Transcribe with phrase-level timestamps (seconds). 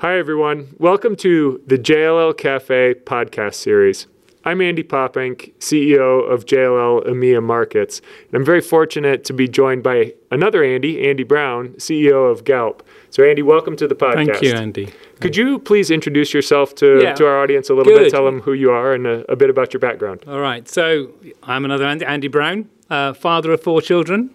[0.00, 0.74] Hi, everyone.
[0.78, 4.06] Welcome to the JLL Cafe podcast series.
[4.44, 8.00] I'm Andy Poppink, CEO of JLL EMEA Markets.
[8.28, 12.86] And I'm very fortunate to be joined by another Andy, Andy Brown, CEO of Galp.
[13.10, 14.26] So, Andy, welcome to the podcast.
[14.26, 14.88] Thank you, Andy.
[15.20, 17.14] Could you please introduce yourself to, Yeah.
[17.14, 18.04] to our audience a little Good.
[18.04, 18.10] bit?
[18.12, 20.22] Tell them who you are and a, a bit about your background.
[20.28, 20.68] All right.
[20.68, 21.10] So
[21.42, 24.30] I'm another Andy, Andy Brown, uh, father of four children,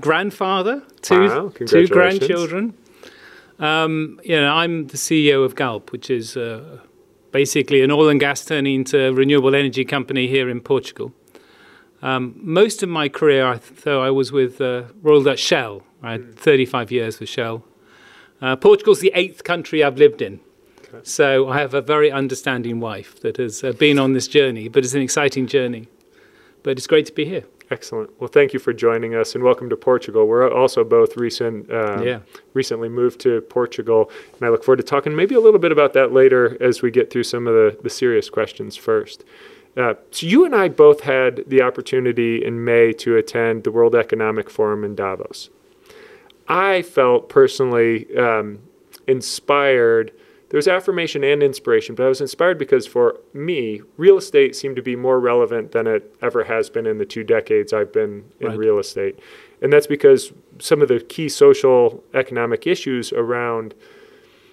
[0.00, 2.74] grandfather, two, Wow, two grandchildren.
[3.58, 6.80] Um, you know, I'm the CEO of Galp, which is uh,
[7.30, 11.12] basically an oil and gas turning into renewable energy company here in Portugal.
[12.02, 15.82] Um, most of my career, though, I was with uh, Royal Dutch Shell.
[16.02, 17.64] I had 35 years with Shell.
[18.42, 20.40] Uh, Portugal's the eighth country I've lived in.
[21.02, 24.84] So I have a very understanding wife that has uh, been on this journey, but
[24.84, 25.88] it's an exciting journey.
[26.62, 27.44] But it's great to be here.
[27.74, 28.08] Excellent.
[28.20, 30.28] Well, thank you for joining us and welcome to Portugal.
[30.28, 32.20] We're also both recent, um, Yeah.
[32.52, 35.92] recently moved to Portugal, and I look forward to talking maybe a little bit about
[35.94, 39.24] that later as we get through some of the, the serious questions first.
[39.76, 43.96] Uh, so, you and I both had the opportunity in May to attend the World
[43.96, 45.50] Economic Forum in Davos.
[46.46, 48.60] I felt personally um,
[49.08, 50.12] inspired.
[50.54, 54.76] There was affirmation and inspiration, but I was inspired because for me, real estate seemed
[54.76, 58.26] to be more relevant than it ever has been in the two decades I've been
[58.38, 58.56] in Right.
[58.56, 59.18] real estate.
[59.60, 63.74] And that's because some of the key social economic issues around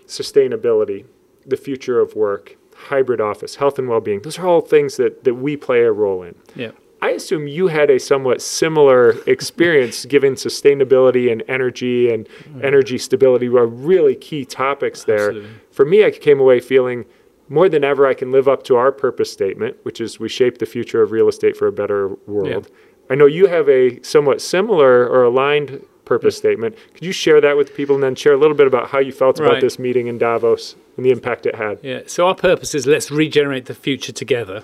[0.08, 1.06] sustainability,
[1.46, 5.24] the future of work, hybrid office, health and well being, those are all things that,
[5.24, 6.34] that we play a role in.
[6.56, 6.72] Yeah.
[7.02, 12.64] I assume you had a somewhat similar experience given sustainability and energy and mm.
[12.64, 15.30] energy stability were really key topics there.
[15.30, 15.50] Absolutely.
[15.72, 17.06] For me, I came away feeling
[17.50, 20.60] more than ever I can live up to our purpose statement, which is we shape
[20.60, 22.70] the future of real estate for a better world.
[23.10, 26.78] I know you have a somewhat similar or aligned purpose statement.
[26.94, 29.12] Could you share that with people and then share a little bit about how you
[29.12, 31.80] felt about this meeting in Davos and the impact it had?
[31.82, 32.02] Yeah.
[32.06, 34.64] So our purpose is let's regenerate the future together,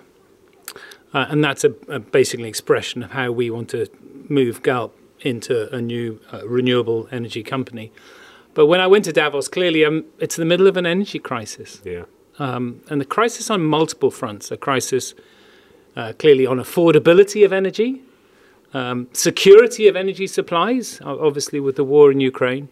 [1.13, 3.87] uh, and that's a, a basically expression of how we want to
[4.29, 7.91] move Galp into a new uh, renewable energy company.
[8.53, 11.81] But when I went to Davos, clearly um, it's the middle of an energy crisis.
[11.85, 12.03] Yeah.
[12.39, 14.51] um, and the crisis on multiple fronts.
[14.51, 15.13] A crisis
[15.95, 18.01] uh, clearly on affordability of energy,
[18.73, 22.69] um, security of energy supplies, obviously with the war in Ukraine,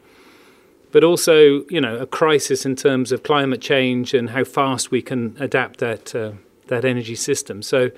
[0.91, 5.01] but also you know a crisis in terms of climate change and how fast we
[5.01, 6.33] can adapt that uh,
[6.67, 7.61] that energy system.
[7.61, 7.91] So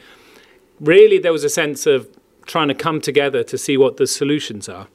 [0.80, 2.08] really, there was a sense of
[2.46, 4.88] trying to come together to see what the solutions are.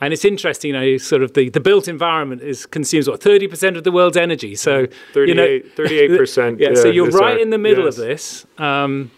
[0.00, 3.46] And it's interesting, you know, sort of the, the built environment is consumes what thirty
[3.46, 4.56] percent of the world's energy.
[4.56, 6.58] So you know, 38 percent.
[6.58, 8.44] yeah, so you're right in the middle of this.
[8.58, 9.12] Um,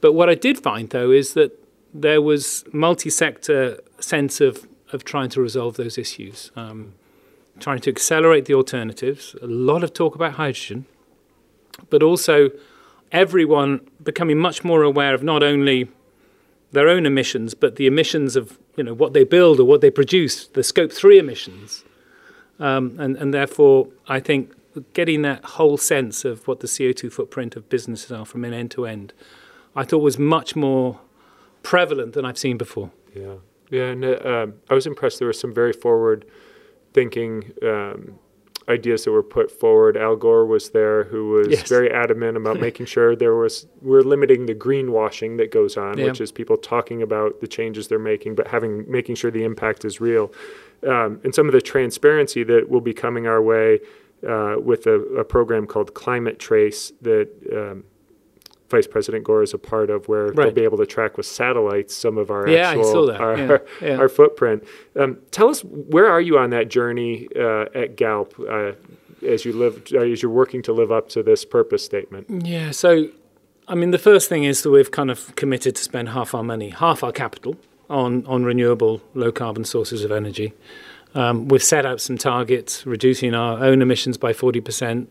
[0.00, 1.58] but what I did find, though, is that
[1.92, 6.92] there was multi-sector sense of, of trying to resolve those issues, um,
[7.58, 9.34] trying to accelerate the alternatives.
[9.40, 10.84] A lot of talk about hydrogen,
[11.88, 12.50] but also
[13.14, 15.88] everyone becoming much more aware of not only
[16.72, 19.90] their own emissions, but the emissions of you know what they build or what they
[19.90, 21.84] produce, the scope three emissions,
[22.58, 24.52] um, and and therefore I think
[24.92, 28.52] getting that whole sense of what the CO two footprint of businesses are from an
[28.52, 29.12] end to end,
[29.76, 31.00] I thought was much more
[31.62, 32.90] prevalent than I've seen before.
[33.14, 33.36] Yeah,
[33.70, 35.20] yeah, and uh, um, I was impressed.
[35.20, 38.18] There were some very forward-thinking um,
[38.68, 39.96] ideas that were put forward.
[39.96, 41.68] Al Gore was there, who was Yes.
[41.68, 46.06] very adamant about making sure there was we're limiting the greenwashing that goes on, Yeah.
[46.06, 49.84] which is people talking about the changes they're making, but having making sure the impact
[49.84, 50.32] is real,
[50.86, 53.80] um, and some of the transparency that will be coming our way
[54.26, 57.28] uh, with a, a program called Climate Trace that.
[57.52, 57.84] Um,
[58.70, 61.94] Vice President Gore is a part of, where they'll be able to track with satellites
[61.94, 63.96] some of our Yeah, actual our, Yeah, yeah.
[63.96, 64.64] our footprint.
[64.98, 68.72] Um, tell us where are you on that journey uh, at Galp uh,
[69.26, 72.26] as you live uh, as you're working to live up to this purpose statement?
[72.46, 73.08] Yeah, so
[73.68, 76.42] I mean, the first thing is that we've kind of committed to spend half our
[76.42, 77.56] money, half our capital
[77.88, 80.52] on, on renewable low carbon sources of energy.
[81.14, 85.06] Um, we've set out some targets, reducing our own emissions by 40%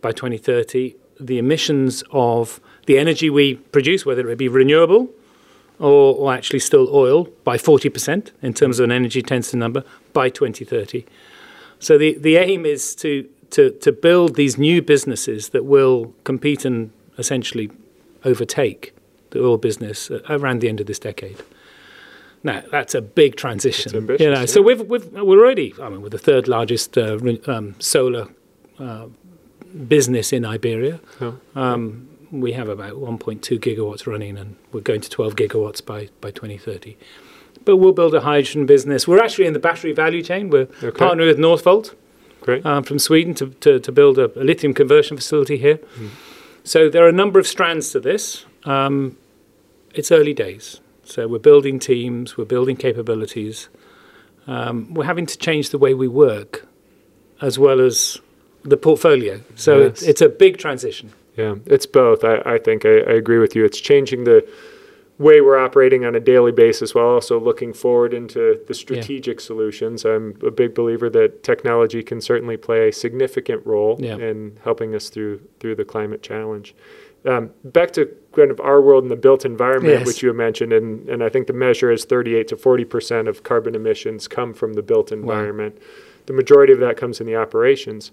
[0.00, 0.96] by 2030.
[1.20, 5.10] The emissions of the energy we produce, whether it be renewable
[5.78, 10.28] or, or actually still oil, by 40% in terms of an energy intensity number by
[10.28, 11.04] 2030.
[11.80, 16.64] So the, the aim is to, to, to build these new businesses that will compete
[16.64, 17.70] and essentially
[18.24, 18.94] overtake
[19.30, 21.42] the oil business around the end of this decade.
[22.42, 23.90] Now that's a big transition.
[23.90, 25.74] It's ambitious, you know, so we've, we've we're already.
[25.80, 28.28] I mean, we're the third largest uh, um, solar
[28.78, 29.06] uh,
[29.88, 31.00] business in Iberia.
[31.20, 31.38] Oh.
[31.54, 32.08] Um,
[32.40, 36.96] we have about 1.2 gigawatts running, and we're going to 12 gigawatts by by 2030.
[37.64, 39.06] But we'll build a hydrogen business.
[39.08, 40.50] We're actually in the battery value chain.
[40.50, 40.90] We're Okay.
[41.04, 41.94] partnering with Northvolt
[42.40, 42.64] Great.
[42.66, 45.78] um, from Sweden to, to, to build a, a lithium conversion facility here.
[46.64, 48.44] So there are a number of strands to this.
[48.64, 49.16] Um,
[49.94, 50.80] it's early days.
[51.04, 53.68] So we're building teams, we're building capabilities.
[54.46, 56.66] Um, we're having to change the way we work
[57.40, 58.18] as well as
[58.62, 59.40] the portfolio.
[59.54, 59.88] So Yes.
[59.90, 61.12] it's, it's a big transition.
[61.36, 62.24] Yeah, it's both.
[62.24, 63.64] I, I think I, I agree with you.
[63.64, 64.46] It's changing the
[65.18, 70.04] way we're operating on a daily basis while also looking forward into the strategic solutions.
[70.04, 74.16] I'm a big believer that technology can certainly play a significant role Yeah.
[74.16, 76.74] in helping us through through the climate challenge.
[77.26, 80.06] Um, back to kind of our world and the built environment, Yes.
[80.06, 83.42] which you mentioned, and, and I think the measure is 38 to 40 percent of
[83.44, 85.78] carbon emissions come from the built environment.
[86.26, 88.10] The majority of that comes in the operations.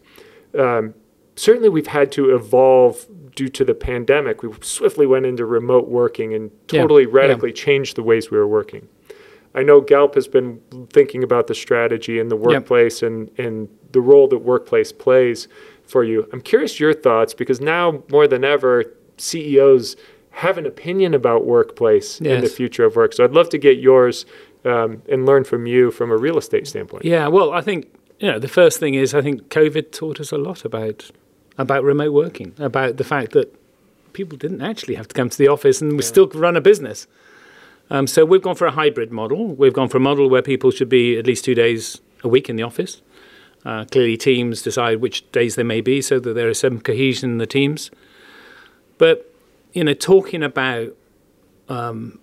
[0.58, 0.94] Um,
[1.36, 3.06] certainly we've had to evolve
[3.36, 4.44] due to the pandemic.
[4.44, 7.10] We swiftly went into remote working and totally yeah.
[7.12, 8.88] radically changed the ways we were working.
[9.54, 10.62] I know Galp has been
[10.92, 15.48] thinking about the strategy in the workplace and, and the role that workplace plays
[15.84, 16.28] for you.
[16.32, 18.86] I'm curious your thoughts because now more than ever,
[19.18, 19.98] CEOs
[20.32, 23.14] have an opinion about workplace and the future of work.
[23.14, 24.26] So I'd love to get yours
[24.64, 27.04] um, and learn from you from a real estate standpoint.
[27.04, 30.32] Yeah, well, I think you know the first thing is I think COVID taught us
[30.32, 31.12] a lot about
[31.62, 33.56] about remote working, about the fact that
[34.14, 37.08] people didn't actually have to come to the office and we still run a business.
[37.90, 39.48] Um, so we've gone for a hybrid model.
[39.48, 42.50] We've gone for a model where people should be at least two days a week
[42.50, 43.02] in the office.
[43.66, 47.32] Uh, clearly, teams decide which days they may be, so that there is some cohesion
[47.32, 47.92] in the teams.
[48.98, 49.32] But
[49.74, 50.96] you know, talking about
[51.70, 52.20] um,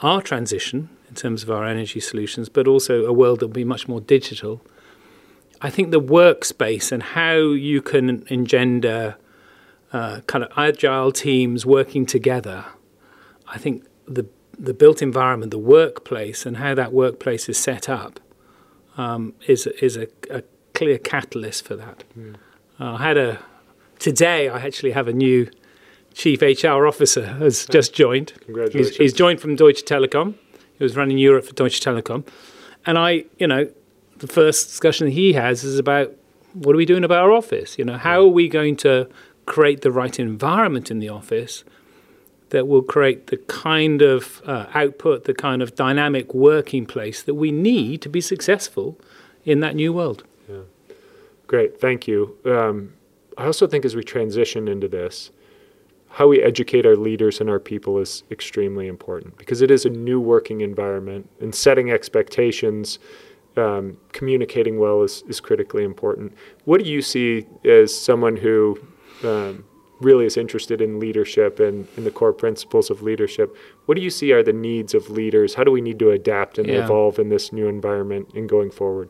[0.00, 3.64] our transition in terms of our energy solutions, but also a world that will be
[3.64, 4.60] much more digital.
[5.60, 9.16] I think the workspace and how you can engender
[9.92, 12.64] uh, kind of agile teams working together.
[13.48, 14.26] I think the
[14.58, 18.20] the built environment, the workplace, and how that workplace is set up
[18.96, 20.42] um, is is a, a
[20.74, 22.04] clear catalyst for that.
[22.78, 23.38] Uh, I had a
[23.98, 24.48] today.
[24.48, 25.48] I actually have a new
[26.12, 28.30] chief HR officer has just joined.
[28.30, 28.96] He's, Congratulations.
[28.96, 30.34] he's joined from Deutsche Telekom.
[30.76, 32.26] He was running Europe for Deutsche Telekom,
[32.86, 33.68] and I, you know,
[34.26, 36.12] the first discussion he has is about
[36.54, 37.78] what are we doing about our office?
[37.78, 39.08] You know, how are we going to
[39.44, 41.64] create the right environment in the office
[42.50, 47.34] that will create the kind of uh, output, the kind of dynamic working place that
[47.34, 48.98] we need to be successful
[49.44, 50.24] in that new world.
[50.48, 50.60] Yeah.
[51.46, 52.38] Great, thank you.
[52.46, 52.94] Um,
[53.36, 55.30] I also think as we transition into this,
[56.08, 59.90] how we educate our leaders and our people is extremely important because it is a
[59.90, 63.00] new working environment and setting expectations,
[63.56, 66.32] um, communicating well is, is critically important.
[66.64, 68.78] What do you see as someone who
[69.22, 69.64] um,
[70.00, 73.56] really is interested in leadership and in the core principles of leadership?
[73.86, 75.54] What do you see are the needs of leaders?
[75.54, 76.84] How do we need to adapt and Yeah.
[76.84, 79.08] evolve in this new environment and going forward?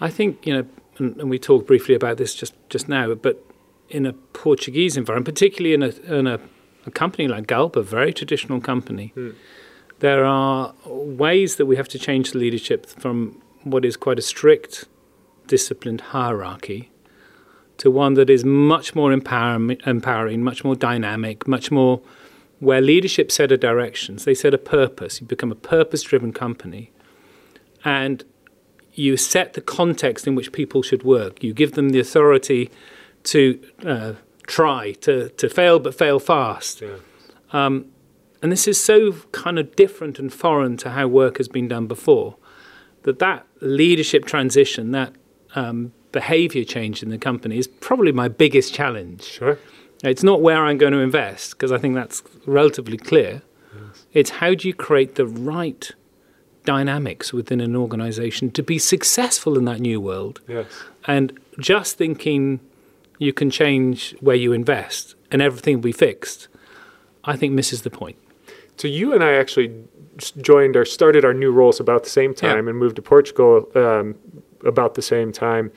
[0.00, 0.64] I think you know,
[0.98, 3.44] and, and we talked briefly about this just just now, but
[3.88, 6.38] in a Portuguese environment, particularly in a in a,
[6.86, 9.12] a company like Galp, a very traditional company,
[10.00, 13.40] there are ways that we have to change the leadership from
[13.70, 14.86] what is quite a strict,
[15.46, 16.90] disciplined hierarchy
[17.78, 22.00] to one that is much more empower- empowering, much more dynamic, much more
[22.58, 24.24] where leadership set a directions.
[24.24, 25.20] They set a purpose.
[25.20, 26.90] You become a purpose-driven company,
[27.84, 28.24] and
[28.94, 31.44] you set the context in which people should work.
[31.44, 32.68] You give them the authority
[33.24, 34.12] to uh,
[34.48, 36.82] try, to, to fail, but fail fast.
[36.82, 37.70] Yeah.
[38.40, 41.86] And this is so kind of different and foreign to how work has been done
[41.86, 42.36] before
[43.08, 45.14] that that leadership transition, that
[45.54, 49.22] um, behavior change in the company is probably my biggest challenge.
[49.22, 49.58] Sure.
[50.04, 53.40] It's not where I'm going to invest because I think that's relatively clear.
[53.74, 54.06] Yes.
[54.12, 55.90] It's how do you create the right
[56.64, 60.42] dynamics within an organization to be successful in that new world?
[60.46, 60.66] Yes.
[61.06, 62.60] And just thinking
[63.18, 66.48] you can change where you invest and everything will be fixed,
[67.24, 68.18] I think misses the point.
[68.76, 69.72] So you and I actually
[70.18, 72.54] joined or started our new roles about the same Yeah.
[72.54, 74.14] time and moved to Portugal um,
[74.64, 75.70] about the same time.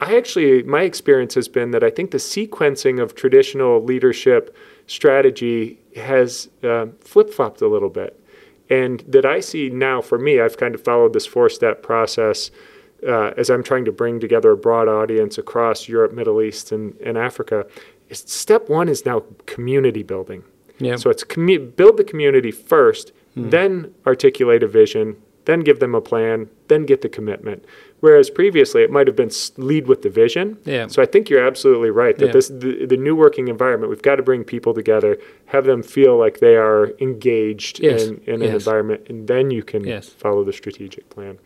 [0.00, 4.56] I actually, my experience has been that I think the sequencing of traditional leadership
[4.86, 8.16] strategy has um flip flopped a little bit.
[8.68, 12.50] And that I see now for me, I've kind of followed this four step process
[13.06, 16.94] uh, as I'm trying to bring together a broad audience across Europe, Middle East, and,
[17.00, 17.66] and Africa.
[18.12, 20.44] Step one is now community building.
[20.78, 20.96] Yeah.
[20.96, 26.00] So it's commu- build the community first, then articulate a vision, then give them a
[26.00, 27.64] plan, then get the commitment.
[28.00, 30.56] Whereas previously it might have been lead with the vision.
[30.64, 30.86] Yeah.
[30.86, 32.32] So I think you're absolutely right that Yeah.
[32.32, 36.16] this the, the new working environment we've got to bring people together, have them feel
[36.18, 38.04] like they are engaged Yes.
[38.04, 40.08] in, in an environment, and then you can Yes.
[40.08, 41.38] follow the strategic plan.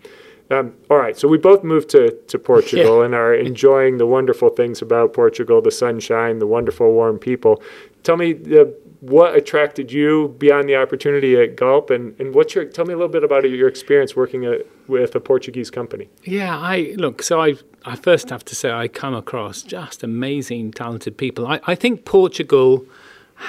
[0.50, 3.04] Um, all right, so we both moved to, to Portugal Yeah.
[3.06, 7.62] and are enjoying the wonderful things about Portugal, the sunshine, the wonderful warm people.
[8.02, 8.66] Tell me uh,
[9.08, 12.96] what attracted you beyond the opportunity at Galp, and, and what's your tell me a
[12.96, 16.08] little bit about your experience working at, with a Portuguese company.
[16.24, 17.22] Yeah, I look.
[17.22, 21.46] So I, I first have to say I come across just amazing, talented people.
[21.46, 22.84] I, I think Portugal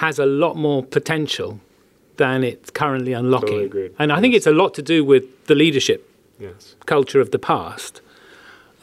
[0.02, 1.60] has a lot more potential
[2.18, 3.92] than it's currently unlocking, Totally agreed.
[4.00, 6.10] and I think it's a lot to do with the leadership
[6.40, 6.76] Yes.
[6.86, 8.02] culture of the past.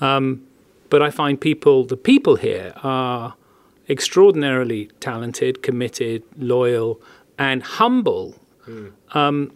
[0.01, 0.47] Um,
[0.91, 3.35] but I find people, the people here, are
[3.89, 7.01] extraordinarily talented, committed, loyal,
[7.39, 8.35] and humble.
[9.13, 9.53] Um,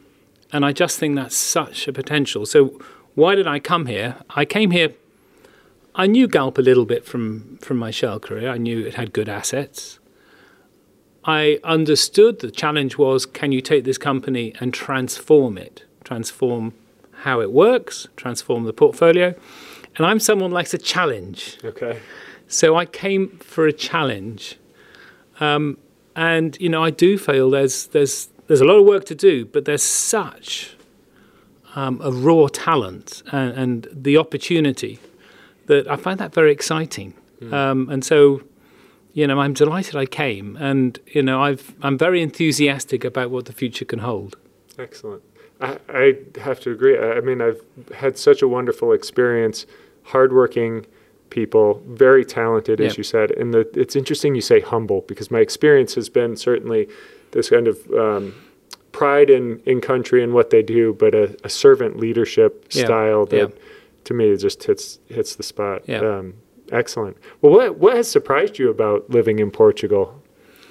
[0.53, 2.47] and I just think that's such a potential.
[2.47, 2.81] So,
[3.15, 4.17] why did I come here?
[4.31, 4.93] I came here.
[5.95, 8.51] I knew Galp a little bit from from my Shell career.
[8.51, 9.99] I knew it had good assets.
[11.25, 16.75] I understood the challenge was can you take this company and transform it, transform
[17.23, 19.35] how it works, transform the portfolio.
[19.97, 21.59] And I'm someone who likes a challenge.
[21.65, 22.01] Okay.
[22.49, 24.59] So I came for a challenge.
[25.41, 25.79] Um,
[26.15, 29.45] and, you know, I do feel there's, there's, there's a lot of work to do,
[29.45, 30.77] but there's such
[31.75, 34.99] um, a raw talent and, and the opportunity
[35.67, 37.15] that I find that very exciting.
[37.53, 38.41] Um, and so,
[39.13, 40.57] you know, I'm delighted I came.
[40.57, 44.37] And, you know, I've, I'm very enthusiastic about what the future can hold.
[44.79, 45.23] Excellent.
[45.61, 46.99] I, I have to agree.
[46.99, 47.61] I, I mean, I've
[47.95, 49.67] had such a wonderful experience,
[50.05, 50.87] hardworking
[51.31, 53.31] people, very talented, as you said.
[53.33, 56.89] And the, it's interesting you say humble because my experience has been certainly
[57.33, 58.35] this kind of um,
[58.93, 62.85] pride in, in country and what they do, but a, a servant leadership Yeah.
[62.85, 63.55] style that Yeah.
[64.05, 65.89] to me it just hits hits the spot.
[65.91, 66.35] Um,
[66.73, 67.17] excellent.
[67.43, 70.23] Well, what what has surprised you about living in Portugal?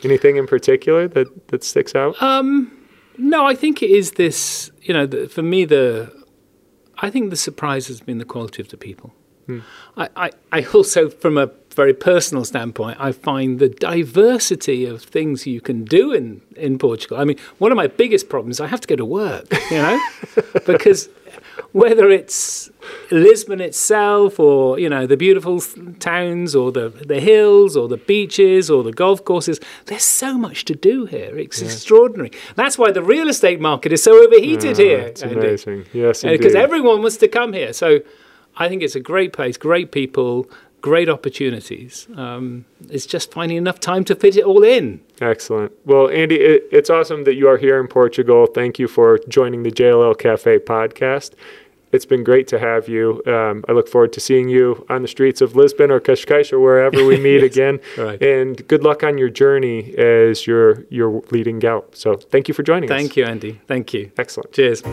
[0.04, 2.16] Anything in particular that, that sticks out?
[3.18, 4.72] No, I think it is this.
[4.82, 6.12] You know, the, for me, the
[6.98, 9.14] I think the surprise has been the quality of the people.
[9.46, 9.60] Hmm.
[9.98, 15.46] I, I, I also, from a very personal standpoint, I find the diversity of things
[15.46, 17.18] you can do in, in Portugal.
[17.18, 20.00] I mean, one of my biggest problems, I have to go to work, you know,
[20.66, 21.10] because
[21.74, 22.70] whether it's
[23.12, 25.60] Lisbon itself or, you know, the beautiful
[26.00, 30.66] towns or the, the hills or the beaches or the golf courses, there's so much
[30.66, 31.38] to do here.
[31.38, 32.32] It's extraordinary.
[32.56, 35.00] That's why the real estate market is so overheated ah, here.
[35.00, 35.86] It's amazing.
[35.94, 37.74] Yes, uh, because everyone wants to come here.
[37.74, 38.00] So
[38.58, 40.50] I think it's a great place, great people,
[40.82, 42.08] great opportunities.
[42.16, 45.02] Um, it's just finding enough time to fit it all in.
[45.20, 45.72] Excellent.
[45.86, 48.46] Well, Andy, it, it's awesome that you are here in Portugal.
[48.46, 51.32] Thank you for joining the JLL Cafe podcast.
[51.92, 53.24] It's been great to have you.
[53.26, 56.60] Um, I look forward to seeing you on the streets of Lisbon or Cascais or
[56.60, 57.80] wherever we meet again.
[57.98, 58.22] Right.
[58.22, 61.96] And good luck on your journey as you're, you're leading Galp.
[61.96, 62.96] So thank you for joining us.
[62.96, 63.62] Thank you, Andy.
[63.68, 64.12] Thank you.
[64.18, 64.52] Excellent.
[64.52, 64.84] Cheers.